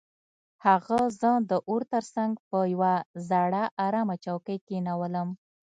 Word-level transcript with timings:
هغه 0.65 0.99
زه 1.19 1.31
د 1.49 1.51
اور 1.69 1.81
تر 1.93 2.03
څنګ 2.15 2.31
په 2.49 2.57
یو 2.73 2.81
زاړه 3.29 3.63
ارامه 3.85 4.15
څوکۍ 4.25 4.57
کښینولم 4.65 5.29